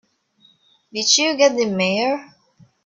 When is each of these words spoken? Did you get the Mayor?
Did 0.91 1.15
you 1.15 1.37
get 1.37 1.55
the 1.55 1.67
Mayor? 1.67 2.33